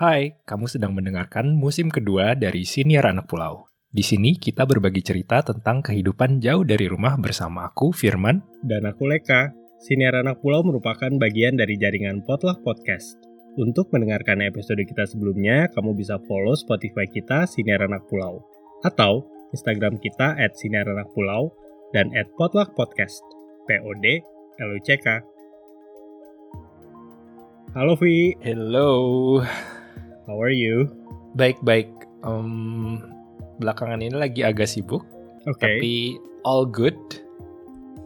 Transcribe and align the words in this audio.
Hai, 0.00 0.32
kamu 0.48 0.64
sedang 0.64 0.96
mendengarkan 0.96 1.52
musim 1.52 1.92
kedua 1.92 2.32
dari 2.32 2.64
Siniar 2.64 3.04
Anak 3.04 3.28
Pulau. 3.28 3.68
Di 3.92 4.00
sini 4.00 4.32
kita 4.32 4.64
berbagi 4.64 5.04
cerita 5.04 5.44
tentang 5.44 5.84
kehidupan 5.84 6.40
jauh 6.40 6.64
dari 6.64 6.88
rumah 6.88 7.20
bersama 7.20 7.68
aku, 7.68 7.92
Firman. 7.92 8.40
Dan 8.64 8.88
aku 8.88 9.04
Leka. 9.04 9.52
Siniar 9.76 10.16
Anak 10.16 10.40
Pulau 10.40 10.64
merupakan 10.64 11.12
bagian 11.20 11.60
dari 11.60 11.76
jaringan 11.76 12.24
Potluck 12.24 12.64
Podcast. 12.64 13.20
Untuk 13.60 13.92
mendengarkan 13.92 14.40
episode 14.40 14.80
kita 14.88 15.04
sebelumnya, 15.04 15.68
kamu 15.76 15.92
bisa 15.92 16.16
follow 16.24 16.56
Spotify 16.56 17.04
kita 17.04 17.44
Siniar 17.44 17.84
Anak 17.84 18.08
Pulau. 18.08 18.40
Atau 18.80 19.28
Instagram 19.52 20.00
kita 20.00 20.32
at 20.32 20.56
Siniar 20.56 20.88
Anak 20.88 21.12
Pulau 21.12 21.52
dan 21.92 22.08
at 22.16 22.32
Potluck 22.40 22.72
Podcast. 22.72 23.20
P-O-D 23.68 24.24
L-U-C-K. 24.64 25.06
Halo 27.76 28.00
Vi, 28.00 28.32
Hello. 28.40 28.88
How 30.30 30.38
are 30.38 30.54
you? 30.54 30.86
Baik-baik. 31.34 31.90
Em, 32.22 33.02
belakangan 33.58 33.98
ini 33.98 34.14
lagi 34.14 34.46
agak 34.46 34.70
sibuk, 34.70 35.02
Oke, 35.50 35.58
tapi 35.58 36.22
all 36.46 36.62
good. 36.62 36.94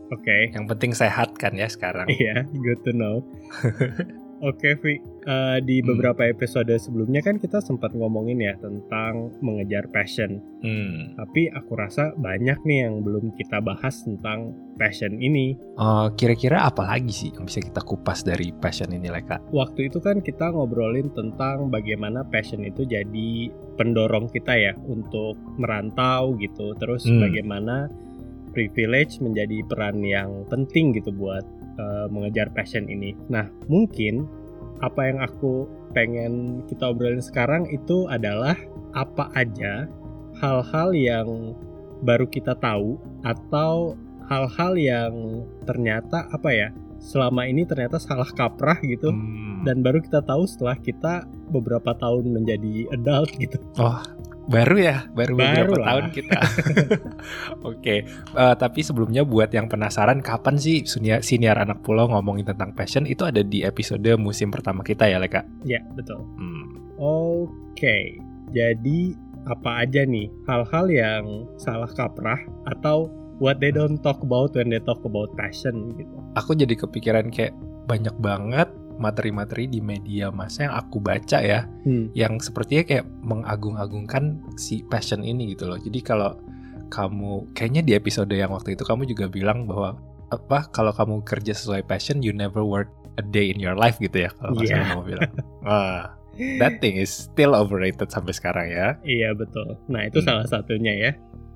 oke. 0.08 0.36
Yang 0.56 0.64
penting 0.72 0.92
sehat 0.96 1.36
kan 1.36 1.52
ya 1.52 1.68
sekarang. 1.68 2.08
Iya, 2.08 2.48
good 2.48 2.80
to 2.88 2.96
know. 2.96 3.20
Oke, 4.44 4.76
Vi. 4.76 5.00
Eh, 5.24 5.58
di 5.64 5.80
Hmm. 5.80 5.88
beberapa 5.88 6.28
episode 6.28 6.68
sebelumnya 6.76 7.24
kan 7.24 7.40
kita 7.40 7.64
sempat 7.64 7.96
ngomongin 7.96 8.44
ya 8.44 8.52
tentang 8.60 9.32
mengejar 9.40 9.88
passion. 9.88 10.36
Hmm. 10.60 11.16
Tapi 11.16 11.48
aku 11.48 11.72
rasa 11.72 12.12
banyak 12.12 12.60
nih 12.60 12.84
yang 12.84 13.00
belum 13.00 13.32
kita 13.40 13.64
bahas 13.64 14.04
tentang 14.04 14.52
passion 14.76 15.16
ini. 15.16 15.56
Eh, 15.56 16.08
kira-kira 16.20 16.68
apa 16.68 16.84
lagi 16.84 17.08
sih 17.08 17.30
yang 17.32 17.48
bisa 17.48 17.64
kita 17.64 17.80
kupas 17.80 18.20
dari 18.20 18.52
passion 18.52 18.92
ini, 18.92 19.08
Leka? 19.08 19.40
Waktu 19.48 19.88
itu 19.88 19.96
kan 20.04 20.20
kita 20.20 20.52
ngobrolin 20.52 21.08
tentang 21.16 21.72
bagaimana 21.72 22.20
passion 22.28 22.60
itu 22.68 22.84
jadi 22.84 23.48
pendorong 23.80 24.28
kita 24.28 24.60
ya 24.60 24.76
untuk 24.84 25.41
merantau 25.56 26.36
gitu. 26.36 26.76
Terus 26.76 27.08
Hmm. 27.08 27.24
bagaimana 27.24 27.88
privilege 28.52 29.19
menjadi 29.24 29.64
peran 29.66 30.04
yang 30.04 30.44
penting 30.47 30.92
gitu 30.94 31.10
buat 31.10 31.42
uh, 31.78 32.06
mengejar 32.11 32.50
passion 32.53 32.86
ini. 32.86 33.14
Nah, 33.30 33.48
mungkin 33.70 34.27
apa 34.83 35.06
yang 35.06 35.19
aku 35.22 35.70
pengen 35.94 36.66
kita 36.66 36.91
obrolin 36.91 37.22
sekarang 37.22 37.70
itu 37.70 38.11
adalah 38.11 38.58
apa 38.92 39.31
aja 39.39 39.86
hal-hal 40.42 40.91
yang 40.92 41.55
baru 42.03 42.27
kita 42.27 42.58
tahu 42.58 42.98
atau 43.22 43.94
hal-hal 44.27 44.72
yang 44.75 45.14
ternyata 45.62 46.27
apa 46.34 46.50
ya 46.50 46.69
selama 46.98 47.44
ini 47.47 47.69
ternyata 47.69 48.00
salah 48.00 48.27
kaprah 48.28 48.81
gitu 48.83 49.12
Hmm. 49.12 49.62
dan 49.62 49.84
baru 49.84 50.00
kita 50.00 50.25
tahu 50.25 50.48
setelah 50.48 50.77
kita 50.81 51.28
beberapa 51.53 51.92
tahun 51.97 52.33
menjadi 52.33 52.88
adult 52.97 53.31
gitu. 53.36 53.61
Oh, 53.77 54.00
baru 54.45 54.77
ya, 54.77 54.97
baru, 55.11 55.34
Baru 55.34 55.41
beberapa 55.41 55.75
lah. 55.81 55.87
tahun 55.89 56.06
kita. 56.12 56.39
Oke, 57.70 57.95
eh, 58.06 58.55
tapi 58.56 58.81
sebelumnya 58.81 59.25
buat 59.25 59.48
yang 59.48 59.67
penasaran 59.67 60.20
kapan 60.20 60.56
sih 60.56 60.84
Sunia- 60.84 61.20
siniar 61.20 61.56
anak 61.56 61.81
pulau 61.81 62.06
ngomongin 62.06 62.45
tentang 62.45 62.72
passion 62.72 63.05
itu 63.05 63.25
ada 63.25 63.41
di 63.41 63.62
episode 63.62 64.05
musim 64.17 64.53
pertama 64.53 64.81
kita 64.81 65.09
ya, 65.09 65.17
Leka. 65.17 65.45
Ya, 65.65 65.81
betul. 65.92 66.20
Hmm. 66.37 66.77
Oke. 66.98 68.20
Jadi 68.50 69.17
apa 69.45 69.84
aja 69.84 70.05
nih 70.05 70.28
hal-hal 70.45 70.87
yang 70.89 71.25
salah 71.56 71.91
kaprah 71.91 72.39
atau 72.67 73.12
what 73.42 73.59
they 73.59 73.69
don't 73.69 74.00
talk 74.00 74.22
about 74.22 74.55
when 74.55 74.70
they 74.70 74.81
talk 74.81 75.00
about 75.03 75.28
passion 75.34 75.92
gitu. 75.97 76.15
Aku 76.37 76.55
jadi 76.55 76.72
kepikiran 76.72 77.28
kayak 77.28 77.53
banyak 77.84 78.15
banget 78.17 78.70
materi-materi 78.97 79.67
di 79.67 79.78
media 79.78 80.31
masa 80.31 80.67
yang 80.67 80.75
aku 80.75 80.98
baca 80.98 81.39
ya, 81.39 81.67
Hmm. 81.84 82.11
yang 82.12 82.39
sepertinya 82.39 82.84
kayak 82.84 83.06
mengagung-agungkan 83.20 84.39
si 84.56 84.83
passion 84.83 85.20
ini 85.20 85.55
gitu 85.55 85.67
loh. 85.67 85.77
Jadi 85.77 86.00
kalau 86.00 86.37
kamu 86.89 87.50
kayaknya 87.53 87.83
di 87.83 87.92
episode 87.92 88.31
yang 88.31 88.53
waktu 88.53 88.77
itu 88.77 88.84
kamu 88.84 89.03
juga 89.04 89.27
bilang 89.27 89.66
bahwa 89.66 89.99
apa 90.31 90.66
kalau 90.71 90.91
kamu 90.91 91.22
kerja 91.22 91.54
sesuai 91.54 91.84
passion 91.84 92.22
you 92.22 92.31
never 92.31 92.62
work 92.62 92.91
a 93.19 93.25
day 93.25 93.50
in 93.50 93.59
your 93.59 93.75
life 93.75 93.99
gitu 93.99 94.27
ya 94.27 94.31
kalau 94.37 94.59
salah 94.62 94.87
kamu 94.91 95.03
bilang. 95.06 95.31
Wah, 95.62 96.03
that 96.59 96.78
thing 96.78 96.99
is 96.99 97.10
still 97.10 97.54
overrated 97.54 98.10
sampai 98.10 98.34
sekarang 98.34 98.66
ya. 98.71 98.99
Iya 99.03 99.34
betul. 99.34 99.78
Nah 99.87 100.06
itu 100.06 100.22
Hmm. 100.22 100.27
salah 100.27 100.47
satunya 100.47 100.93
ya. 100.94 101.12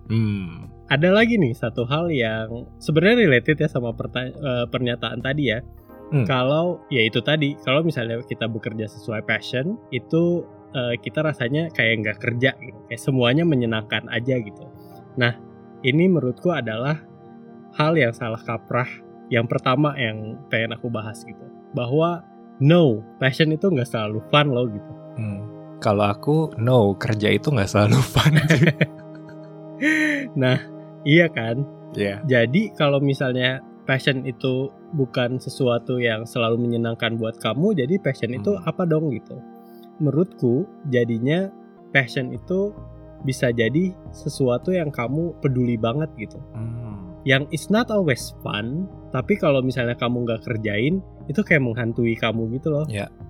Hmm. 0.09 0.71
Ada 0.89 1.13
lagi 1.13 1.37
nih 1.37 1.53
satu 1.53 1.85
hal 1.85 2.09
yang 2.09 2.65
sebenarnya 2.81 3.29
related 3.29 3.61
ya 3.61 3.69
sama 3.69 3.93
eh, 3.93 4.67
pernyataan 4.67 5.21
tadi 5.21 5.53
ya. 5.53 5.61
Hmm. 6.09 6.25
Kalau 6.25 6.81
ya 6.89 7.05
itu 7.05 7.21
tadi, 7.21 7.53
kalau 7.61 7.85
misalnya 7.85 8.25
kita 8.25 8.49
bekerja 8.49 8.89
sesuai 8.89 9.29
passion, 9.29 9.77
itu 9.93 10.45
eh, 10.73 10.97
kita 11.01 11.21
rasanya 11.21 11.69
kayak 11.73 11.95
nggak 12.05 12.19
kerja 12.19 12.51
gitu, 12.57 12.79
kayak 12.89 13.03
semuanya 13.03 13.45
menyenangkan 13.45 14.09
aja 14.09 14.41
gitu. 14.41 14.65
Nah, 15.21 15.37
ini 15.85 16.09
menurutku 16.09 16.49
adalah 16.49 16.97
hal 17.77 17.93
yang 17.97 18.17
salah 18.17 18.41
kaprah. 18.41 18.89
Yang 19.29 19.47
pertama 19.53 19.93
yang 20.01 20.41
pengen 20.49 20.73
aku 20.73 20.89
bahas 20.89 21.21
gitu, 21.21 21.45
bahwa 21.77 22.25
no, 22.65 23.05
passion 23.21 23.53
itu 23.53 23.69
nggak 23.69 23.85
selalu 23.85 24.25
fun 24.33 24.49
loh 24.49 24.65
gitu. 24.73 24.93
Hmm. 25.21 25.43
Kalau 25.79 26.09
aku 26.09 26.57
no 26.57 26.97
kerja 26.97 27.29
itu 27.37 27.53
nggak 27.53 27.69
selalu 27.69 28.01
fun. 28.01 28.35
Nah, 30.35 30.59
iya 31.07 31.31
kan? 31.31 31.63
Ya. 31.95 32.21
Jadi 32.27 32.75
kalau 32.75 32.99
misalnya 32.99 33.63
passion 33.87 34.27
itu 34.27 34.69
bukan 34.97 35.37
sesuatu 35.37 36.01
yang 36.01 36.25
selalu 36.25 36.65
menyenangkan 36.65 37.17
buat 37.21 37.37
kamu, 37.41 37.77
jadi 37.77 38.01
passion 38.01 38.33
itu 38.33 38.57
Hmm. 38.57 38.65
apa 38.65 38.89
dong 38.89 39.13
gitu? 39.13 39.37
Menurutku 39.99 40.65
jadinya 40.89 41.51
passion 41.91 42.31
itu 42.33 42.73
bisa 43.27 43.51
jadi 43.51 43.91
sesuatu 44.15 44.71
yang 44.71 44.95
kamu 44.95 45.35
peduli 45.43 45.75
banget 45.75 46.09
gitu. 46.17 46.39
Hmm. 46.55 47.19
Yang 47.27 47.51
it's 47.51 47.69
not 47.69 47.91
always 47.91 48.33
fun, 48.41 48.87
tapi 49.11 49.35
kalau 49.37 49.61
misalnya 49.61 49.99
kamu 49.99 50.25
nggak 50.25 50.47
kerjain, 50.47 51.03
itu 51.27 51.41
kayak 51.43 51.67
menghantui 51.67 52.15
kamu 52.17 52.57
gitu 52.57 52.73
loh. 52.73 52.87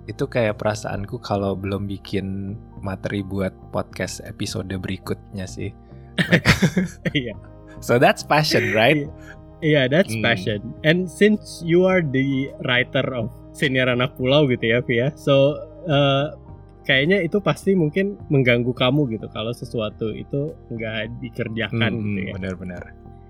Itu 0.07 0.29
kayak 0.29 0.61
perasaanku 0.61 1.19
kalau 1.19 1.57
belum 1.57 1.89
bikin 1.89 2.55
materi 2.79 3.25
buat 3.25 3.51
podcast 3.73 4.21
episode 4.23 4.71
berikutnya 4.71 5.49
sih. 5.49 5.73
Iya, 7.15 7.33
So 7.79 7.95
that's 7.95 8.27
passion, 8.27 8.75
right? 8.75 9.07
Iya 9.61 9.85
that's 9.85 10.11
Hmm. 10.11 10.23
passion. 10.23 10.59
And 10.81 11.05
since 11.05 11.59
you 11.61 11.83
are 11.83 12.01
the 12.01 12.51
writer 12.63 13.03
of 13.11 13.29
Senior 13.51 13.87
Anak 13.87 14.15
Pulau 14.15 14.45
gitu 14.45 14.63
ya, 14.63 14.79
Via, 14.81 15.11
so 15.13 15.57
uh, 15.85 16.31
kayaknya 16.83 17.21
itu 17.21 17.37
pasti 17.39 17.73
mungkin 17.73 18.17
mengganggu 18.27 18.71
kamu 18.71 19.13
gitu 19.13 19.27
kalau 19.29 19.51
sesuatu 19.51 20.09
itu 20.09 20.53
nggak 20.69 21.19
dikerjakan 21.19 21.91
Hmm, 21.91 22.01
gitu 22.15 22.19
ya. 22.23 22.33
benar-benar. 22.35 22.83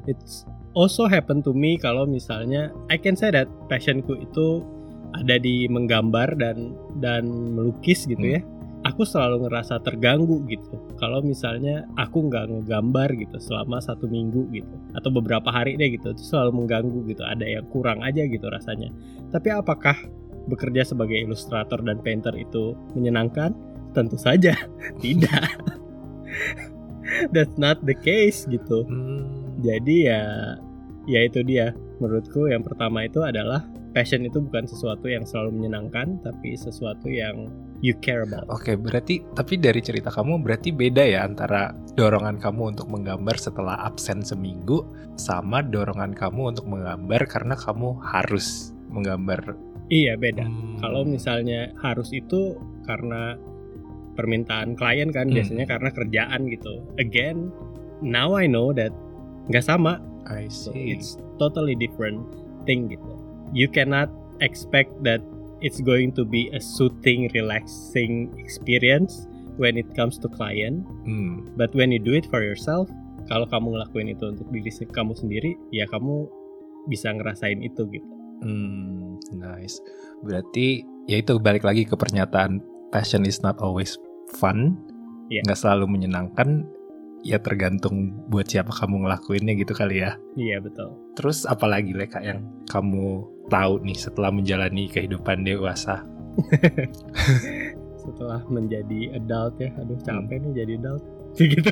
It's 0.05 0.45
also 0.73 1.05
happen 1.05 1.43
to 1.43 1.51
me 1.51 1.75
kalau 1.75 2.05
misalnya 2.05 2.69
I 2.87 2.95
can 2.95 3.13
say 3.13 3.29
that 3.29 3.49
passionku 3.67 4.15
itu 4.15 4.63
ada 5.11 5.35
di 5.35 5.65
menggambar 5.65 6.37
dan 6.37 6.77
dan 7.01 7.25
melukis 7.53 8.05
gitu 8.05 8.21
Hmm. 8.21 8.35
ya. 8.37 8.41
Aku 8.87 9.03
selalu 9.03 9.43
ngerasa 9.47 9.83
terganggu 9.83 10.39
gitu 10.47 10.79
kalau 10.95 11.19
misalnya 11.19 11.83
aku 11.99 12.31
nggak 12.31 12.47
ngegambar 12.47 13.11
gitu 13.19 13.35
selama 13.35 13.83
satu 13.83 14.07
minggu 14.07 14.47
gitu 14.55 14.71
atau 14.95 15.11
beberapa 15.11 15.51
hari 15.51 15.75
deh 15.75 15.99
gitu 15.99 16.15
itu 16.15 16.23
selalu 16.23 16.63
mengganggu 16.63 16.99
gitu 17.11 17.19
ada 17.27 17.43
yang 17.43 17.67
kurang 17.67 17.99
aja 17.99 18.23
gitu 18.23 18.47
rasanya. 18.47 18.87
Tapi 19.35 19.51
apakah 19.51 19.99
bekerja 20.47 20.87
sebagai 20.87 21.19
ilustrator 21.19 21.83
dan 21.83 21.99
painter 21.99 22.31
itu 22.39 22.73
menyenangkan? 22.95 23.51
Tentu 23.91 24.15
saja 24.15 24.55
tidak. 25.03 25.43
That's 27.35 27.57
not 27.59 27.83
the 27.83 27.97
case 27.99 28.47
gitu. 28.47 28.87
Hmm. 28.87 29.59
Jadi 29.59 30.07
ya 30.07 30.55
ya 31.03 31.19
itu 31.27 31.43
dia. 31.43 31.75
Menurutku 31.99 32.47
yang 32.47 32.63
pertama 32.63 33.03
itu 33.03 33.19
adalah 33.27 33.67
passion 33.91 34.23
itu 34.23 34.39
bukan 34.39 34.63
sesuatu 34.63 35.09
yang 35.09 35.27
selalu 35.27 35.59
menyenangkan 35.59 36.21
tapi 36.23 36.55
sesuatu 36.55 37.09
yang 37.09 37.49
you 37.79 37.95
care 37.99 38.23
about. 38.23 38.45
Oke, 38.51 38.75
berarti 38.75 39.23
tapi 39.33 39.55
dari 39.55 39.79
cerita 39.79 40.11
kamu 40.11 40.43
berarti 40.43 40.69
beda 40.71 41.03
ya 41.03 41.23
antara 41.23 41.71
dorongan 41.95 42.39
kamu 42.39 42.75
untuk 42.75 42.87
menggambar 42.91 43.35
setelah 43.39 43.79
absen 43.87 44.23
seminggu 44.23 44.83
sama 45.15 45.63
dorongan 45.63 46.11
kamu 46.15 46.51
untuk 46.55 46.67
menggambar 46.67 47.23
karena 47.27 47.55
kamu 47.55 47.95
harus 48.03 48.71
menggambar. 48.91 49.55
Iya, 49.89 50.15
beda. 50.15 50.45
Hmm. 50.45 50.77
Kalau 50.79 51.01
misalnya 51.01 51.73
harus 51.81 52.13
itu 52.13 52.53
karena 52.85 53.35
permintaan 54.13 54.75
klien 54.75 55.09
kan 55.09 55.31
Hmm. 55.31 55.35
biasanya 55.39 55.65
karena 55.65 55.89
kerjaan 55.89 56.41
gitu. 56.51 56.83
Again, 56.99 57.49
now 58.03 58.35
I 58.35 58.45
know 58.45 58.75
that 58.75 58.91
nggak 59.49 59.65
sama. 59.65 59.97
I 60.29 60.45
So 60.51 60.69
see. 60.75 60.93
it's 60.93 61.17
totally 61.41 61.73
different 61.73 62.21
thing 62.67 62.91
gitu. 62.91 63.11
You 63.49 63.65
cannot 63.65 64.11
expect 64.45 64.93
that 65.01 65.23
it's 65.59 65.79
going 65.83 66.11
to 66.15 66.23
be 66.23 66.49
a 66.55 66.59
soothing, 66.59 67.31
relaxing 67.35 68.31
experience 68.39 69.27
when 69.59 69.75
it 69.75 69.87
comes 69.95 70.15
to 70.19 70.27
client. 70.31 70.87
Hmm. 71.03 71.47
But 71.59 71.75
when 71.75 71.91
you 71.91 71.99
do 71.99 72.15
it 72.15 72.27
for 72.31 72.39
yourself, 72.43 72.87
kalau 73.27 73.45
kamu 73.45 73.77
ngelakuin 73.77 74.09
itu 74.15 74.25
untuk 74.31 74.47
diri 74.49 74.71
kamu 74.89 75.13
sendiri, 75.13 75.51
ya 75.69 75.85
kamu 75.85 76.25
bisa 76.87 77.11
ngerasain 77.13 77.61
itu 77.61 77.85
gitu. 77.91 78.09
Hmm, 78.39 79.19
nice. 79.35 79.83
Berarti 80.23 80.87
ya 81.11 81.19
itu 81.19 81.35
balik 81.37 81.67
lagi 81.67 81.83
ke 81.83 81.93
pernyataan 81.93 82.63
passion 82.89 83.27
is 83.27 83.43
not 83.43 83.59
always 83.59 83.99
fun, 84.31 84.79
Iya. 85.29 85.45
nggak 85.45 85.59
selalu 85.59 85.85
menyenangkan. 85.99 86.65
Ya 87.21 87.35
tergantung 87.37 88.15
buat 88.27 88.47
siapa 88.47 88.71
kamu 88.71 89.03
ngelakuinnya 89.03 89.53
gitu 89.53 89.73
kali 89.73 89.99
ya. 89.99 90.15
Iya 90.33 90.59
betul. 90.59 90.95
Terus 91.13 91.43
apalagi 91.43 91.91
Leka 91.91 92.19
yang 92.19 92.39
kamu 92.65 93.21
tahu 93.47 93.83
nih 93.83 93.97
setelah 93.97 94.31
menjalani 94.31 94.87
kehidupan 94.87 95.43
dewasa? 95.43 96.07
Setelah 97.99 98.41
menjadi 98.47 99.13
adult 99.13 99.59
ya, 99.59 99.69
aduh 99.75 99.99
capek 99.99 100.39
Hmm. 100.39 100.43
nih 100.49 100.53
jadi 100.57 100.73
adult. 100.79 101.03
Gitu. 101.37 101.71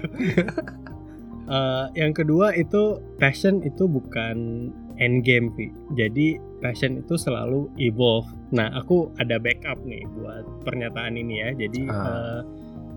Eh, 1.47 1.85
yang 1.95 2.11
kedua 2.11 2.51
itu 2.53 2.99
passion 3.15 3.63
itu 3.63 3.87
bukan 3.87 4.67
end 4.99 5.23
game, 5.23 5.47
Vi. 5.55 5.71
Jadi 5.95 6.35
passion 6.59 6.99
itu 6.99 7.15
selalu 7.15 7.71
evolve. 7.79 8.27
Nah, 8.51 8.67
aku 8.75 9.15
ada 9.15 9.39
backup 9.39 9.79
nih 9.81 10.03
buat 10.11 10.43
pernyataan 10.61 11.15
ini 11.15 11.35
ya. 11.39 11.49
Jadi 11.55 11.81
Ah. 11.87 12.03
eh, 12.03 12.39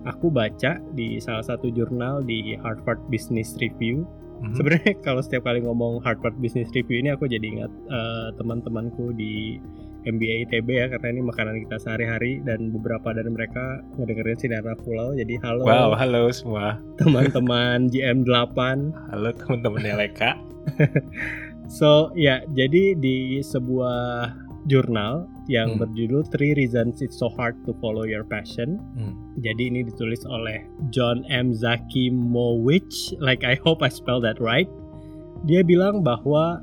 aku 0.03 0.29
baca 0.29 0.81
di 0.93 1.19
salah 1.19 1.43
satu 1.43 1.69
jurnal 1.69 2.21
di 2.21 2.57
Harvard 2.57 3.01
Business 3.09 3.57
Review 3.57 4.05
Mhm. 4.41 4.57
Sebenarnya 4.57 4.93
kalau 5.05 5.21
setiap 5.21 5.45
kali 5.45 5.61
ngomong 5.61 6.01
Harvard 6.01 6.33
Business 6.41 6.73
Review 6.73 7.05
ini 7.05 7.13
aku 7.13 7.29
jadi 7.29 7.45
ingat 7.45 7.69
eh, 7.69 8.29
teman-temanku 8.41 9.13
di 9.13 9.61
MBA 10.01 10.49
ITB 10.49 10.65
ya 10.65 10.89
karena 10.89 11.13
ini 11.13 11.21
makanan 11.21 11.61
kita 11.61 11.77
sehari-hari 11.77 12.41
dan 12.41 12.73
beberapa 12.73 13.13
dari 13.13 13.29
mereka 13.29 13.85
ngedengerin 14.01 14.41
Sinara 14.41 14.73
Pulau. 14.81 15.13
Jadi 15.13 15.37
halo 15.45 15.69
Wow, 15.69 15.93
halo 15.93 16.33
semua. 16.33 16.81
teman-teman 16.97 17.85
GM8. 17.93 18.57
Halo 19.13 19.29
teman-teman 19.37 19.85
Leka. 19.85 20.33
So 21.69 22.11
ya 22.17 22.41
jadi 22.51 22.97
di 22.99 23.45
sebuah 23.45 24.35
jurnal 24.67 25.25
yang 25.49 25.77
Hmm. 25.77 25.87
berjudul 25.87 26.29
Three 26.29 26.53
Reasons 26.53 27.01
It's 27.01 27.17
So 27.17 27.33
Hard 27.33 27.57
to 27.65 27.73
Follow 27.81 28.05
Your 28.05 28.27
Passion 28.27 28.77
Hmm. 28.97 29.17
Jadi 29.41 29.73
ini 29.73 29.81
ditulis 29.87 30.21
oleh 30.29 30.69
John 30.93 31.25
M. 31.33 31.57
Zakimowicz, 31.57 33.17
like 33.25 33.41
I 33.41 33.57
hope 33.65 33.81
I 33.81 33.89
spell 33.89 34.21
that 34.21 34.37
right. 34.37 34.69
Dia 35.49 35.65
bilang 35.65 36.05
bahwa 36.05 36.61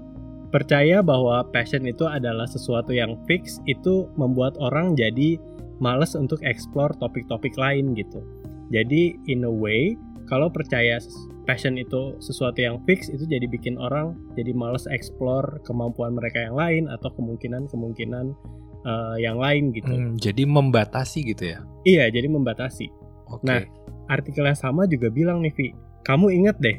percaya 0.53 1.01
bahwa 1.01 1.41
passion 1.49 1.89
itu 1.89 2.05
adalah 2.05 2.45
sesuatu 2.45 2.94
yang 2.94 3.17
fix 3.25 3.57
itu 3.65 4.05
membuat 4.15 4.53
orang 4.61 4.94
jadi 4.94 5.41
males 5.81 6.13
untuk 6.13 6.41
explore 6.45 6.94
topik-topik 7.01 7.57
lain 7.57 7.97
gitu. 7.97 8.21
Jadi 8.69 9.15
in 9.25 9.47
a 9.47 9.51
way 9.51 9.95
kalau 10.27 10.51
percaya 10.51 11.00
passion 11.47 11.79
itu 11.79 12.19
sesuatu 12.19 12.59
yang 12.59 12.83
fix 12.83 13.07
itu 13.07 13.24
jadi 13.24 13.47
bikin 13.47 13.79
orang 13.79 14.19
jadi 14.35 14.51
males 14.51 14.83
explore 14.91 15.63
kemampuan 15.63 16.13
mereka 16.19 16.44
yang 16.44 16.56
lain 16.59 16.83
atau 16.91 17.07
kemungkinan-kemungkinan 17.15 18.35
eh, 18.83 19.15
yang 19.24 19.39
lain 19.39 19.71
gitu. 19.71 19.88
Hmm, 19.89 20.19
jadi 20.19 20.44
membatasi 20.44 21.19
gitu 21.31 21.44
ya. 21.56 21.59
Iya, 21.88 22.12
jadi 22.12 22.27
membatasi. 22.27 22.91
Oke. 23.31 23.47
Nah, 23.47 23.63
artikel 24.12 24.44
yang 24.47 24.59
sama 24.59 24.88
juga 24.88 25.07
bilang 25.12 25.44
nih, 25.44 25.56
Vi, 25.56 25.68
kamu 26.03 26.31
inget 26.31 26.59
deh, 26.59 26.77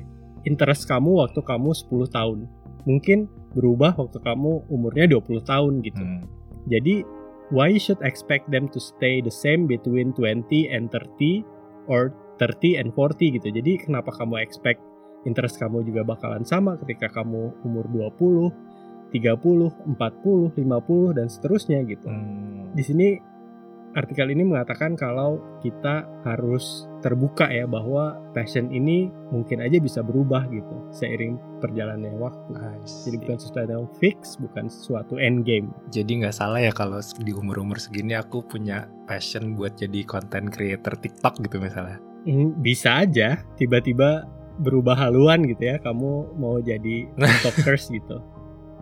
interest 0.48 0.88
kamu 0.88 1.24
waktu 1.24 1.40
kamu 1.40 1.72
10 1.72 2.08
tahun. 2.08 2.38
Mungkin 2.88 3.28
berubah 3.52 3.96
waktu 3.96 4.20
kamu 4.20 4.68
umurnya 4.72 5.08
20 5.08 5.44
tahun 5.44 5.72
gitu. 5.84 6.00
Hmm. 6.00 6.24
Jadi, 6.68 7.04
why 7.52 7.68
you 7.68 7.80
should 7.80 8.00
expect 8.04 8.48
them 8.52 8.68
to 8.68 8.80
stay 8.80 9.20
the 9.24 9.32
same 9.32 9.64
between 9.64 10.12
20 10.16 10.44
and 10.72 10.92
30 10.92 11.44
or 11.88 12.12
30 12.38 12.79
and 12.79 12.94
40 12.94 13.37
gitu. 13.37 13.49
Jadi, 13.50 13.73
kenapa 13.85 14.14
kamu 14.14 14.40
expect 14.40 14.81
interest 15.26 15.58
kamu 15.58 15.82
juga 15.82 16.06
bakalan 16.06 16.46
sama 16.46 16.79
ketika 16.79 17.11
kamu 17.11 17.52
umur 17.67 17.85
20, 17.90 18.55
30, 19.11 19.75
40, 19.99 20.52
50 20.55 21.17
dan 21.17 21.26
seterusnya 21.26 21.81
gitu 21.88 22.06
Hmm. 22.06 22.76
di 22.76 22.85
sini 22.85 23.08
artikel 23.96 24.29
ini 24.31 24.44
mengatakan 24.44 24.94
kalau 24.94 25.40
kita 25.64 26.05
harus 26.23 26.87
terbuka 27.00 27.49
ya 27.49 27.64
bahwa 27.64 28.20
passion 28.37 28.69
ini 28.69 29.08
mungkin 29.32 29.64
aja 29.64 29.81
bisa 29.81 30.05
berubah 30.05 30.44
gitu 30.52 30.93
seiring 30.93 31.40
perjalanannya 31.58 32.20
waktu. 32.20 32.52
Jadi 32.85 33.17
bukan 33.17 33.38
sesuatu 33.40 33.64
yang 33.64 33.88
fix, 33.96 34.37
bukan 34.38 34.69
sesuatu 34.69 35.17
end 35.17 35.43
game. 35.49 35.73
Jadi 35.88 36.20
nggak 36.20 36.37
salah 36.37 36.61
ya 36.61 36.70
kalau 36.70 37.00
di 37.00 37.32
umur-umur 37.32 37.81
segini 37.81 38.12
aku 38.14 38.44
punya 38.44 38.87
passion 39.08 39.56
buat 39.56 39.75
jadi 39.75 40.05
content 40.05 40.52
creator 40.52 40.94
TikTok 40.94 41.40
gitu 41.49 41.58
misalnya. 41.58 41.99
Hmm, 42.26 42.58
Bisa 42.58 43.04
aja 43.04 43.42
tiba-tiba 43.54 44.26
berubah 44.58 44.98
haluan 44.98 45.46
gitu 45.46 45.70
ya, 45.70 45.76
kamu 45.78 46.34
mau 46.34 46.58
jadi 46.58 47.06
TikTokers 47.14 47.94
gitu. 47.94 48.18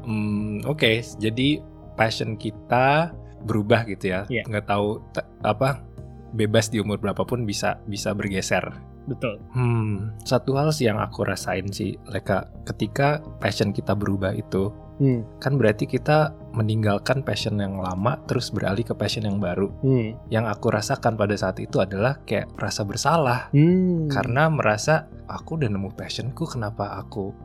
Hmm, 0.07 0.63
Oke, 0.65 1.03
jadi 1.21 1.61
passion 1.99 2.39
kita 2.39 3.13
berubah 3.45 3.85
gitu 3.85 4.13
ya. 4.15 4.25
Iya. 4.31 4.49
Nggak 4.49 4.67
tahu 4.71 5.03
apa 5.45 5.85
bebas 6.33 6.69
di 6.73 6.81
umur 6.81 6.99
berapapun 6.99 7.45
bisa 7.45 7.81
bisa 7.87 8.13
bergeser. 8.17 8.65
Betul. 9.07 9.39
Hmm, 9.55 10.19
satu 10.27 10.59
hal 10.59 10.75
sih 10.75 10.91
yang 10.91 10.99
aku 10.99 11.23
rasain 11.23 11.71
sih, 11.71 11.95
Leka, 12.11 12.51
ketika 12.67 13.23
passion 13.39 13.71
kita 13.71 13.95
berubah 13.95 14.35
itu, 14.35 14.75
Hmm. 14.97 15.29
kan 15.37 15.61
berarti 15.61 15.85
kita 15.85 16.33
meninggalkan 16.57 17.21
passion 17.21 17.61
yang 17.61 17.77
lama 17.77 18.17
terus 18.25 18.49
beralih 18.49 18.81
ke 18.81 18.97
passion 18.97 19.29
yang 19.29 19.37
baru. 19.37 19.69
Hmm. 19.85 20.17
Yang 20.33 20.57
aku 20.57 20.67
rasakan 20.73 21.21
pada 21.21 21.37
saat 21.37 21.61
itu 21.61 21.77
adalah 21.85 22.25
kayak 22.25 22.49
rasa 22.57 22.83
bersalah 22.89 23.53
Hmm. 23.53 24.09
karena 24.09 24.49
merasa 24.49 25.05
aku 25.29 25.61
udah 25.61 25.69
nemu 25.69 25.93
passionku, 25.93 26.49
kenapa 26.49 26.97
aku 26.97 27.37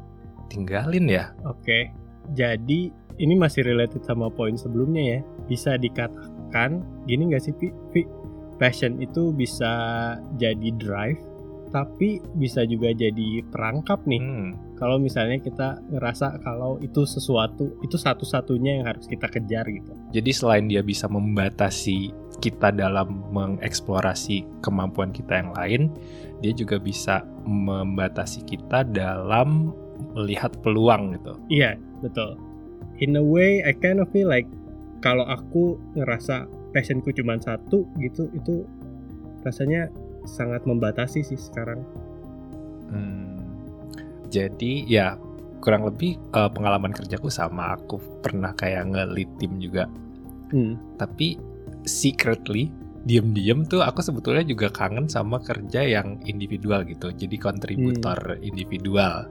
tinggalin 0.47 1.11
ya? 1.11 1.35
Oke, 1.43 1.91
jadi 2.31 2.91
ini 3.19 3.33
masih 3.35 3.67
related 3.67 4.03
sama 4.07 4.31
poin 4.31 4.55
sebelumnya 4.55 5.03
ya. 5.03 5.19
Bisa 5.51 5.75
dikatakan 5.75 6.79
gini 7.03 7.31
nggak 7.31 7.43
sih, 7.43 7.53
Pi? 7.55 7.67
Pi, 7.91 8.01
Passion 8.61 9.01
itu 9.01 9.33
bisa 9.33 9.73
jadi 10.37 10.69
drive, 10.77 11.17
tapi 11.73 12.21
bisa 12.37 12.61
juga 12.61 12.93
jadi 12.93 13.41
perangkap 13.49 14.05
nih. 14.05 14.21
Hmm, 14.21 14.49
Kalau 14.81 14.97
misalnya 14.97 15.37
kita 15.37 15.77
ngerasa 15.93 16.41
kalau 16.41 16.81
itu 16.81 17.05
sesuatu, 17.05 17.77
itu 17.85 18.01
satu-satunya 18.01 18.81
yang 18.81 18.89
harus 18.89 19.05
kita 19.05 19.29
kejar 19.29 19.69
gitu. 19.69 19.93
Jadi 20.09 20.31
selain 20.33 20.65
dia 20.65 20.81
bisa 20.81 21.05
membatasi 21.05 22.09
kita 22.41 22.73
dalam 22.73 23.29
mengeksplorasi 23.29 24.41
kemampuan 24.65 25.13
kita 25.13 25.37
yang 25.37 25.53
lain, 25.53 25.81
dia 26.41 26.49
juga 26.57 26.81
bisa 26.81 27.21
membatasi 27.45 28.41
kita 28.49 28.81
dalam 28.89 29.69
melihat 30.17 30.49
peluang 30.65 31.13
gitu. 31.13 31.37
Iya, 31.53 31.77
betul. 32.01 32.41
In 33.05 33.13
a 33.13 33.21
way, 33.21 33.61
I 33.61 33.77
kind 33.77 34.01
of 34.01 34.09
feel 34.09 34.25
like 34.25 34.49
kalau 35.05 35.29
aku 35.29 35.77
ngerasa 35.93 36.49
passionku 36.73 37.13
cuma 37.13 37.37
satu 37.37 37.85
gitu, 38.01 38.33
itu 38.33 38.65
rasanya 39.45 39.93
sangat 40.25 40.65
membatasi 40.65 41.21
sih 41.21 41.37
sekarang. 41.37 41.85
Hmm, 42.89 43.30
jadi 44.31 44.73
ya 44.87 45.07
kurang 45.61 45.85
lebih 45.85 46.17
eh, 46.33 46.49
pengalaman 46.49 46.95
kerjaku 46.95 47.29
sama 47.29 47.77
aku 47.77 48.01
pernah 48.23 48.55
kayak 48.57 48.89
nge-lead 48.89 49.29
tim 49.37 49.53
juga. 49.61 49.85
Hmm. 50.49 50.79
Tapi 50.97 51.37
secretly 51.85 52.71
diem-diem 53.01 53.65
tuh 53.65 53.81
aku 53.81 54.05
sebetulnya 54.05 54.45
juga 54.45 54.69
kangen 54.69 55.09
sama 55.09 55.41
kerja 55.41 55.81
yang 55.85 56.21
individual 56.25 56.85
gitu. 56.85 57.13
Jadi 57.13 57.35
kontributor 57.37 58.37
individual 58.41 59.29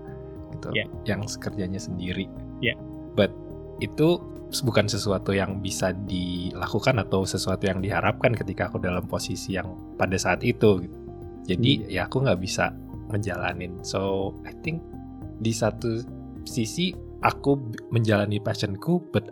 gitu. 0.54 0.68
Yeah. 0.74 0.88
Yang 1.06 1.38
kerjanya 1.42 1.78
sendiri. 1.78 2.26
Yeah. 2.62 2.78
But 3.14 3.30
itu 3.78 4.18
bukan 4.66 4.90
sesuatu 4.90 5.30
yang 5.30 5.62
bisa 5.62 5.94
dilakukan 5.94 6.98
atau 6.98 7.22
sesuatu 7.22 7.70
yang 7.70 7.78
diharapkan 7.78 8.34
ketika 8.34 8.66
aku 8.66 8.82
dalam 8.82 9.06
posisi 9.06 9.54
yang 9.54 9.70
pada 9.94 10.18
saat 10.18 10.42
itu. 10.42 10.82
gitu. 10.82 10.98
Jadi 11.46 11.90
ya 11.90 12.06
aku 12.06 12.22
nggak 12.26 12.40
bisa 12.42 12.74
ngejalanin. 13.10 13.82
So 13.82 14.32
I 14.46 14.54
think 14.62 14.82
di 15.42 15.50
satu 15.50 16.00
sisi 16.46 16.94
aku 17.20 17.58
menjalani 17.92 18.40
passionku, 18.40 19.12
but 19.12 19.28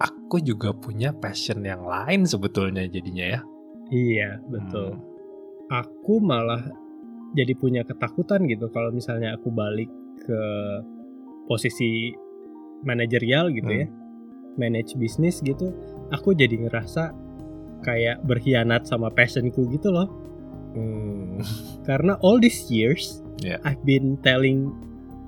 aku 0.00 0.40
juga 0.42 0.72
punya 0.74 1.12
passion 1.14 1.62
yang 1.62 1.84
lain 1.84 2.26
sebetulnya 2.26 2.88
jadinya 2.88 3.38
ya. 3.38 3.40
Iya, 3.90 4.30
betul. 4.48 4.96
Hmm. 4.96 5.02
Aku 5.70 6.18
malah 6.18 6.62
jadi 7.34 7.54
punya 7.54 7.86
ketakutan 7.86 8.42
gitu 8.50 8.66
kalau 8.74 8.90
misalnya 8.90 9.38
aku 9.38 9.54
balik 9.54 9.86
ke 10.18 10.42
posisi 11.46 12.10
manajerial 12.82 13.54
gitu 13.54 13.70
ya. 13.70 13.86
Manage 14.58 14.98
bisnis 14.98 15.38
gitu, 15.46 15.70
aku 16.10 16.34
jadi 16.34 16.58
ngerasa 16.66 17.14
kayak 17.86 18.20
berkhianat 18.26 18.84
sama 18.84 19.08
passionku 19.08 19.70
gitu 19.70 19.94
loh. 19.94 20.10
Hmm. 20.70 21.42
Karena 21.88 22.14
all 22.22 22.38
these 22.38 22.70
years 22.70 23.20
Yeah. 23.40 23.56
I've 23.64 23.80
been 23.88 24.20
telling 24.20 24.76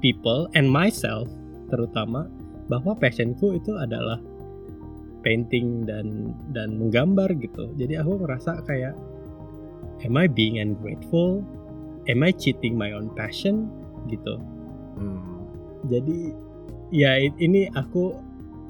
people 0.04 0.44
and 0.52 0.68
myself 0.68 1.28
terutama 1.72 2.28
bahwa 2.68 2.92
passionku 3.00 3.56
itu 3.56 3.72
adalah 3.80 4.20
painting 5.25 5.88
dan 5.88 6.37
dan 6.52 6.76
menggambar 6.76 7.32
gitu. 7.40 7.72
Jadi 7.80 7.96
aku 7.96 8.20
ngerasa 8.20 8.61
kayak 8.68 8.92
am 10.04 10.14
I 10.20 10.28
being 10.28 10.61
ungrateful? 10.61 11.40
Am 12.04 12.20
I 12.20 12.37
cheating 12.37 12.76
my 12.76 12.92
own 12.92 13.08
passion 13.16 13.72
gitu. 14.12 14.37
Hmm. 15.00 15.49
Jadi 15.88 16.37
ya 16.92 17.16
ini 17.16 17.72
aku 17.72 18.12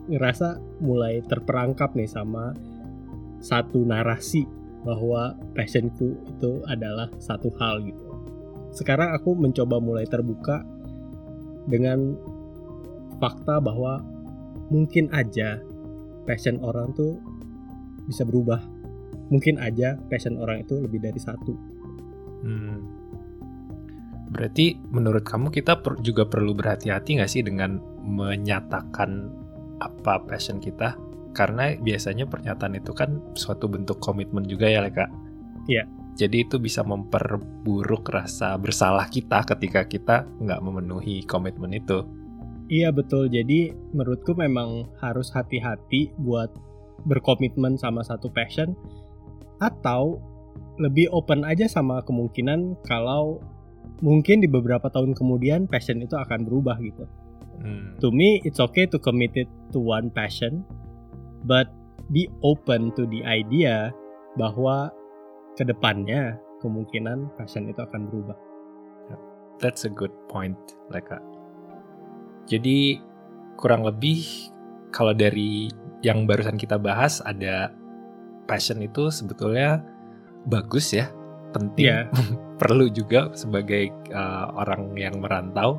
ngerasa 0.06 0.62
mulai 0.78 1.18
terperangkap 1.26 1.98
nih 1.98 2.06
sama 2.06 2.54
satu 3.42 3.82
narasi 3.82 4.46
bahwa 4.82 5.38
passionku 5.54 6.18
itu 6.26 6.62
adalah 6.66 7.06
satu 7.22 7.50
hal 7.58 7.82
gitu. 7.86 8.02
Sekarang 8.74 9.14
aku 9.14 9.36
mencoba 9.38 9.78
mulai 9.78 10.08
terbuka 10.08 10.64
dengan 11.70 12.18
fakta 13.22 13.62
bahwa 13.62 14.02
mungkin 14.72 15.06
aja 15.14 15.62
passion 16.26 16.58
orang 16.64 16.90
tuh 16.96 17.20
bisa 18.08 18.26
berubah. 18.26 18.58
Mungkin 19.30 19.62
aja 19.62 19.96
passion 20.10 20.36
orang 20.36 20.66
itu 20.66 20.82
lebih 20.82 20.98
dari 20.98 21.20
satu. 21.20 21.54
Hmm. 22.42 22.80
Berarti 24.32 24.80
menurut 24.90 25.22
kamu 25.22 25.52
kita 25.52 25.84
per 25.84 26.00
juga 26.00 26.24
perlu 26.24 26.56
berhati-hati 26.56 27.20
nggak 27.20 27.30
sih 27.30 27.44
dengan 27.44 27.76
menyatakan 28.02 29.28
apa 29.78 30.24
passion 30.24 30.58
kita? 30.58 30.96
Karena 31.32 31.72
biasanya 31.76 32.28
pernyataan 32.28 32.76
itu 32.76 32.92
kan 32.92 33.20
suatu 33.32 33.68
bentuk 33.68 33.98
komitmen 33.98 34.44
juga 34.44 34.68
ya, 34.68 34.84
Leka. 34.84 35.08
Iya. 35.68 35.88
Jadi 36.12 36.44
itu 36.44 36.60
bisa 36.60 36.84
memperburuk 36.84 38.04
rasa 38.12 38.60
bersalah 38.60 39.08
kita 39.08 39.48
ketika 39.48 39.88
kita 39.88 40.16
nggak 40.44 40.60
memenuhi 40.60 41.24
komitmen 41.24 41.72
itu. 41.72 42.04
Iya 42.68 42.92
betul. 42.92 43.32
Jadi 43.32 43.72
menurutku 43.96 44.36
memang 44.36 44.92
harus 45.00 45.32
hati-hati 45.32 46.12
buat 46.20 46.52
berkomitmen 47.08 47.80
sama 47.80 48.04
satu 48.04 48.28
passion 48.28 48.76
atau 49.58 50.20
lebih 50.80 51.08
open 51.12 51.44
aja 51.44 51.68
sama 51.68 52.00
kemungkinan 52.04 52.80
kalau 52.84 53.40
mungkin 54.02 54.42
di 54.42 54.48
beberapa 54.48 54.90
tahun 54.90 55.14
kemudian 55.14 55.70
passion 55.70 56.00
itu 56.02 56.16
akan 56.18 56.44
berubah 56.48 56.76
gitu. 56.82 57.04
Hmm. 57.62 57.94
To 58.02 58.10
me, 58.10 58.42
it's 58.42 58.58
okay 58.58 58.90
to 58.90 58.98
commit 58.98 59.36
it 59.38 59.46
to 59.70 59.78
one 59.78 60.10
passion, 60.10 60.66
but 61.46 61.70
be 62.10 62.28
open 62.42 62.90
to 62.94 63.06
the 63.08 63.22
idea 63.24 63.90
bahwa 64.36 64.90
ke 65.56 65.64
depannya 65.64 66.36
kemungkinan 66.62 67.28
passion 67.36 67.68
itu 67.68 67.82
akan 67.82 68.08
berubah. 68.08 68.38
That's 69.62 69.86
a 69.86 69.92
good 69.92 70.10
point, 70.26 70.58
Leka. 70.90 71.22
Jadi 72.50 72.98
kurang 73.54 73.86
lebih 73.86 74.26
kalau 74.90 75.14
dari 75.14 75.70
yang 76.02 76.26
barusan 76.26 76.58
kita 76.58 76.82
bahas 76.82 77.22
ada 77.22 77.70
passion 78.50 78.82
itu 78.82 79.06
sebetulnya 79.14 79.78
bagus 80.50 80.90
ya, 80.90 81.06
penting, 81.54 81.86
Iya. 81.86 82.10
perlu 82.60 82.90
juga 82.90 83.30
sebagai 83.38 83.94
uh, 84.10 84.50
orang 84.58 84.98
yang 84.98 85.22
merantau. 85.22 85.78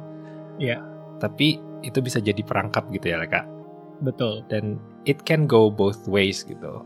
Iya. 0.64 0.80
Tapi 1.20 1.60
itu 1.84 2.00
bisa 2.00 2.24
jadi 2.24 2.40
perangkap 2.40 2.88
gitu 2.96 3.12
ya, 3.12 3.20
Leka. 3.20 3.44
Betul. 4.00 4.48
Dan 4.48 4.80
it 5.04 5.22
can 5.24 5.46
go 5.46 5.68
both 5.68 6.08
ways 6.08 6.44
gitu. 6.44 6.84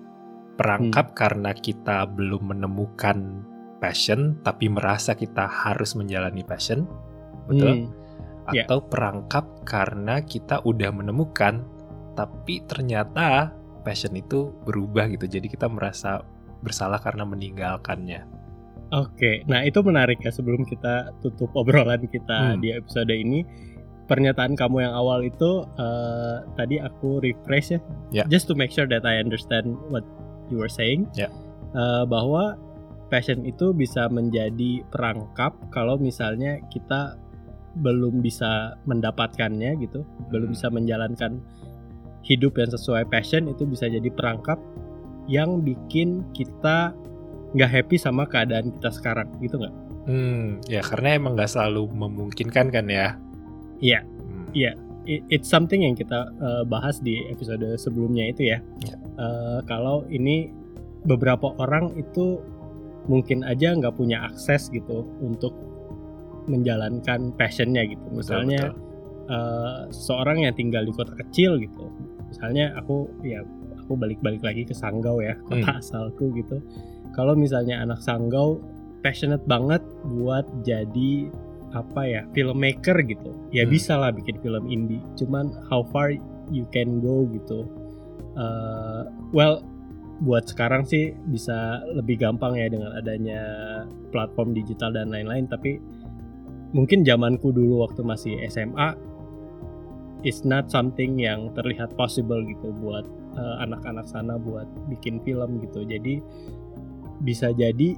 Perangkap 0.58 1.14
karena 1.14 1.54
kita 1.54 2.10
belum 2.10 2.50
menemukan 2.50 3.46
passion 3.78 4.42
tapi 4.42 4.66
merasa 4.68 5.14
kita 5.14 5.46
harus 5.46 5.94
menjalani 5.94 6.42
passion. 6.42 6.90
Betul? 7.46 7.86
Hmm, 7.86 8.06
Ya. 8.56 8.64
Atau 8.64 8.88
perangkap 8.88 9.44
karena 9.68 10.24
kita 10.24 10.64
udah 10.64 10.88
menemukan 10.96 11.68
tapi 12.16 12.64
ternyata 12.64 13.52
passion 13.84 14.16
itu 14.16 14.56
berubah 14.64 15.12
gitu. 15.12 15.28
Jadi 15.28 15.52
kita 15.52 15.68
merasa 15.68 16.24
bersalah 16.64 17.04
karena 17.04 17.28
meninggalkannya. 17.28 18.24
Oke, 18.96 19.44
nah 19.52 19.68
itu 19.68 19.84
menarik 19.84 20.24
ya 20.24 20.32
sebelum 20.32 20.64
kita 20.64 21.12
tutup 21.20 21.52
obrolan 21.60 22.08
kita 22.08 22.56
Hmm. 22.56 22.64
di 22.64 22.72
episode 22.72 23.12
ini. 23.12 23.44
Pernyataan 24.08 24.56
kamu 24.56 24.88
yang 24.88 24.96
awal 24.96 25.20
itu 25.22 25.68
eh, 25.76 26.38
tadi 26.56 26.80
aku 26.80 27.20
refresh 27.20 27.76
ya, 27.76 27.80
Ya. 28.10 28.24
just 28.28 28.48
to 28.48 28.56
make 28.56 28.72
sure 28.72 28.88
that 28.88 29.04
I 29.04 29.20
understand 29.20 29.76
what 29.92 30.08
you 30.48 30.58
were 30.58 30.72
saying. 30.72 31.12
Ya. 31.12 31.28
Eh, 31.76 32.04
bahwa 32.08 32.56
passion 33.08 33.44
itu 33.44 33.72
bisa 33.72 34.08
menjadi 34.08 34.84
perangkap 34.88 35.56
kalau 35.70 35.96
misalnya 35.96 36.60
kita 36.68 37.20
belum 37.78 38.20
bisa 38.20 38.74
mendapatkannya 38.84 39.76
gitu, 39.78 40.02
belum 40.28 40.50
Hmm. 40.50 40.56
bisa 40.56 40.68
menjalankan 40.68 41.32
hidup 42.24 42.58
yang 42.58 42.68
sesuai 42.68 43.08
passion 43.08 43.48
itu 43.48 43.64
bisa 43.64 43.88
jadi 43.88 44.08
perangkap 44.10 44.58
yang 45.28 45.60
bikin 45.62 46.24
kita 46.32 46.92
nggak 47.54 47.72
happy 47.72 47.96
sama 47.96 48.24
keadaan 48.24 48.72
kita 48.72 48.90
sekarang 48.90 49.28
gitu 49.40 49.60
nggak? 49.60 49.76
Hmm, 50.08 50.64
ya 50.66 50.80
karena 50.80 51.16
emang 51.16 51.36
nggak 51.36 51.52
selalu 51.52 51.92
memungkinkan 51.92 52.72
kan 52.72 52.88
ya. 52.88 53.20
Iya. 53.82 54.02
Hmm. 54.04 54.48
Iya. 54.54 54.72
It's 55.08 55.48
something 55.48 55.88
yang 55.88 55.96
kita 55.96 56.36
uh, 56.44 56.68
bahas 56.68 57.00
di 57.00 57.24
episode 57.32 57.64
sebelumnya 57.80 58.28
itu 58.28 58.52
ya. 58.52 58.60
Iya. 58.84 58.96
Uh, 59.16 59.60
kalau 59.64 60.04
ini 60.12 60.52
beberapa 61.08 61.56
orang 61.64 61.96
itu 61.96 62.44
mungkin 63.08 63.40
aja 63.48 63.72
nggak 63.72 63.96
punya 63.96 64.28
akses 64.28 64.68
gitu 64.68 65.08
untuk 65.24 65.56
menjalankan 66.48 67.32
passionnya 67.36 67.88
gitu. 67.88 68.04
Betul, 68.12 68.18
Misalnya 68.20 68.62
betul. 68.76 68.84
uh, 69.32 69.82
seorang 69.96 70.44
yang 70.44 70.56
tinggal 70.56 70.84
di 70.84 70.92
kota 70.92 71.16
kecil 71.16 71.56
gitu. 71.60 71.88
Misalnya 72.28 72.76
aku 72.76 73.08
ya 73.24 73.44
aku 73.80 73.96
balik-balik 73.96 74.44
lagi 74.44 74.68
ke 74.68 74.76
Sanggau 74.76 75.24
ya, 75.24 75.40
kota 75.48 75.72
Hmm. 75.72 75.80
asalku 75.80 76.36
gitu. 76.36 76.60
Kalau 77.16 77.32
misalnya 77.40 77.80
anak 77.80 78.04
Sanggau 78.04 78.60
passionate 79.00 79.44
banget 79.48 79.80
buat 80.04 80.44
jadi 80.68 81.32
apa 81.76 82.02
ya 82.08 82.22
filmmaker 82.32 83.04
gitu. 83.04 83.36
Ya 83.52 83.68
Hmm. 83.68 83.72
bisa 83.74 84.00
lah 84.00 84.12
bikin 84.16 84.40
film 84.40 84.68
indie. 84.72 85.04
Cuman 85.20 85.52
how 85.68 85.84
far 85.92 86.16
you 86.52 86.64
can 86.72 87.04
go 87.04 87.28
gitu. 87.32 87.68
Uh, 88.38 89.10
well 89.34 89.66
buat 90.24 90.50
sekarang 90.50 90.82
sih 90.88 91.14
bisa 91.30 91.84
lebih 91.94 92.18
gampang 92.18 92.58
ya 92.58 92.70
dengan 92.72 92.94
adanya 92.98 93.42
platform 94.10 94.56
digital 94.56 94.96
dan 94.96 95.12
lain-lain. 95.12 95.46
Tapi 95.46 95.78
mungkin 96.72 97.04
zamanku 97.04 97.52
dulu 97.52 97.84
waktu 97.86 98.02
masih 98.02 98.34
SMA 98.50 98.96
is 100.26 100.42
not 100.42 100.72
something 100.74 101.22
yang 101.22 101.54
terlihat 101.54 101.94
possible 101.94 102.42
gitu 102.42 102.74
buat 102.82 103.06
uh, 103.38 103.62
anak-anak 103.62 104.10
sana 104.10 104.40
buat 104.42 104.66
bikin 104.90 105.22
film 105.22 105.62
gitu. 105.62 105.86
Jadi 105.86 106.20
bisa 107.22 107.54
jadi 107.54 107.98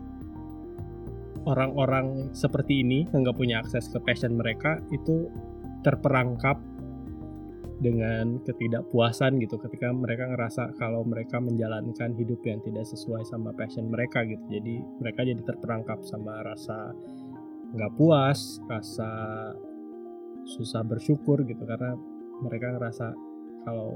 orang-orang 1.47 2.33
seperti 2.35 2.83
ini 2.83 3.07
yang 3.11 3.23
nggak 3.27 3.37
punya 3.37 3.63
akses 3.63 3.87
ke 3.87 3.99
passion 4.03 4.35
mereka 4.35 4.81
itu 4.91 5.31
terperangkap 5.85 6.59
dengan 7.79 8.43
ketidakpuasan 8.43 9.39
gitu 9.39 9.55
ketika 9.55 9.87
mereka 9.95 10.27
ngerasa 10.27 10.75
kalau 10.75 11.07
mereka 11.07 11.39
menjalankan 11.39 12.11
hidup 12.19 12.43
yang 12.43 12.59
tidak 12.59 12.83
sesuai 12.83 13.23
sama 13.23 13.55
passion 13.55 13.87
mereka 13.87 14.27
gitu 14.27 14.43
jadi 14.51 14.83
mereka 14.99 15.23
jadi 15.23 15.39
terperangkap 15.47 16.03
sama 16.03 16.43
rasa 16.43 16.91
nggak 17.71 17.91
puas 17.95 18.59
rasa 18.67 19.11
susah 20.43 20.83
bersyukur 20.83 21.47
gitu 21.47 21.63
karena 21.63 21.95
mereka 22.43 22.75
ngerasa 22.75 23.15
kalau 23.63 23.95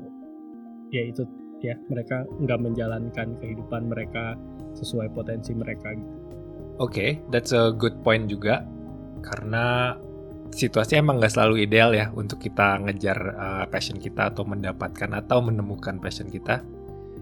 ya 0.93 1.03
itu 1.03 1.27
ya 1.59 1.75
mereka 1.91 2.23
nggak 2.39 2.59
menjalankan 2.59 3.35
kehidupan 3.39 3.91
mereka 3.91 4.35
sesuai 4.75 5.11
potensi 5.11 5.51
mereka 5.55 5.95
gitu. 5.95 6.22
Oke, 6.81 7.21
that's 7.29 7.53
a 7.53 7.69
good 7.73 8.01
point 8.01 8.25
juga. 8.25 8.65
Karena 9.21 9.93
situasi 10.53 11.01
emang 11.01 11.17
nggak 11.17 11.33
selalu 11.33 11.65
ideal 11.65 11.91
ya 11.97 12.13
untuk 12.13 12.37
kita 12.37 12.77
ngejar 12.85 13.17
uh, 13.33 13.65
passion 13.67 13.97
kita 13.97 14.29
atau 14.29 14.45
mendapatkan 14.45 15.09
atau 15.17 15.41
menemukan 15.41 15.97
passion 15.97 16.29
kita. 16.29 16.61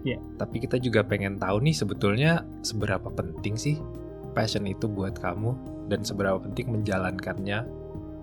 Iya. 0.03 0.17
Tapi 0.38 0.60
kita 0.60 0.81
juga 0.81 1.05
pengen 1.05 1.38
tahu 1.38 1.63
nih 1.63 1.75
sebetulnya 1.77 2.43
seberapa 2.65 3.08
penting 3.13 3.55
sih 3.55 3.77
passion 4.34 4.67
itu 4.67 4.88
buat 4.88 5.20
kamu 5.20 5.53
dan 5.91 6.01
seberapa 6.03 6.39
penting 6.39 6.72
menjalankannya 6.72 7.67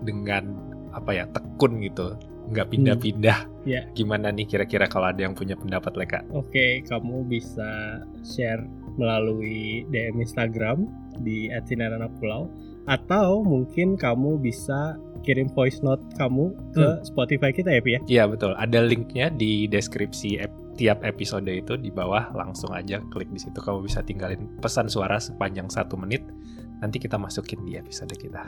dengan 0.01 0.43
apa 0.89 1.13
ya 1.13 1.25
tekun 1.29 1.85
gitu, 1.85 2.17
nggak 2.49 2.67
pindah-pindah. 2.73 3.39
Iya. 3.63 3.81
Gimana 3.93 4.33
nih 4.33 4.49
kira-kira 4.49 4.89
kalau 4.89 5.13
ada 5.13 5.21
yang 5.21 5.37
punya 5.37 5.53
pendapat 5.53 5.93
Leka? 5.93 6.19
Oke, 6.33 6.81
kamu 6.89 7.29
bisa 7.29 8.01
share 8.25 8.65
melalui 8.99 9.87
DM 9.87 10.19
Instagram 10.19 10.83
di 11.17 11.47
@sinaranapulau 11.63 12.51
atau 12.85 13.41
mungkin 13.41 13.95
kamu 13.95 14.37
bisa 14.37 14.97
kirim 15.21 15.47
voice 15.51 15.79
note 15.79 16.01
kamu 16.15 16.51
ke 16.71 16.83
Hmm. 16.85 17.03
Spotify 17.03 17.51
kita 17.51 17.69
ya, 17.69 17.79
Pi 17.79 17.91
ya. 17.91 17.99
Iya 18.07 18.23
betul, 18.27 18.55
ada 18.55 18.79
linknya 18.81 19.27
di 19.29 19.65
deskripsi 19.65 20.39
ep- 20.39 20.59
tiap 20.75 21.03
episode 21.03 21.43
itu 21.45 21.75
di 21.75 21.91
bawah 21.91 22.31
langsung 22.31 22.71
aja 22.71 23.03
klik 23.11 23.27
di 23.27 23.39
situ 23.39 23.59
kamu 23.59 23.83
bisa 23.83 23.99
tinggalin 23.99 24.47
pesan 24.59 24.87
suara 24.87 25.19
sepanjang 25.19 25.67
satu 25.67 25.95
menit. 25.95 26.23
Nanti 26.79 26.95
kita 26.97 27.19
masukin 27.19 27.67
di 27.67 27.75
episode 27.75 28.15
kita. 28.15 28.47